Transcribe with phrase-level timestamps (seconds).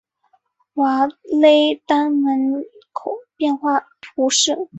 [0.73, 4.57] 瓦勒丹门人口变化图示